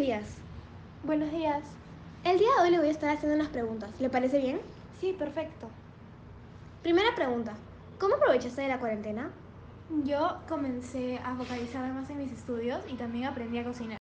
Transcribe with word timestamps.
días. 0.00 0.24
Buenos 1.04 1.30
días. 1.30 1.62
El 2.24 2.38
día 2.38 2.48
de 2.56 2.62
hoy 2.62 2.70
le 2.70 2.78
voy 2.78 2.88
a 2.88 2.90
estar 2.90 3.10
haciendo 3.10 3.36
unas 3.36 3.50
preguntas. 3.50 3.90
¿Le 4.00 4.08
parece 4.08 4.38
bien? 4.38 4.58
Sí, 4.98 5.12
perfecto. 5.12 5.68
Primera 6.82 7.14
pregunta. 7.14 7.52
¿Cómo 7.98 8.14
aprovechaste 8.14 8.62
de 8.62 8.68
la 8.68 8.80
cuarentena? 8.80 9.30
Yo 10.04 10.38
comencé 10.48 11.18
a 11.18 11.34
focalizarme 11.36 11.92
más 11.92 12.08
en 12.08 12.16
mis 12.16 12.32
estudios 12.32 12.80
y 12.90 12.94
también 12.94 13.26
aprendí 13.26 13.58
a 13.58 13.64
cocinar. 13.64 13.98